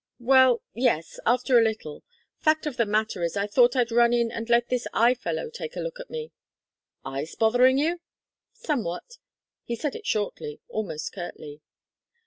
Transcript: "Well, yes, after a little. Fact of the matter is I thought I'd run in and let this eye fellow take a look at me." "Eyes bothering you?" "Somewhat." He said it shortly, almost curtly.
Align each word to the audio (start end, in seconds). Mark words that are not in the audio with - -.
"Well, 0.17 0.63
yes, 0.73 1.19
after 1.27 1.59
a 1.59 1.63
little. 1.63 2.01
Fact 2.39 2.65
of 2.65 2.75
the 2.75 2.87
matter 2.87 3.21
is 3.21 3.37
I 3.37 3.45
thought 3.45 3.75
I'd 3.75 3.91
run 3.91 4.13
in 4.13 4.31
and 4.31 4.49
let 4.49 4.67
this 4.69 4.87
eye 4.95 5.13
fellow 5.13 5.51
take 5.51 5.75
a 5.75 5.79
look 5.79 5.99
at 5.99 6.09
me." 6.09 6.31
"Eyes 7.05 7.35
bothering 7.35 7.77
you?" 7.77 8.01
"Somewhat." 8.51 9.19
He 9.63 9.75
said 9.75 9.93
it 9.93 10.07
shortly, 10.07 10.59
almost 10.67 11.13
curtly. 11.13 11.61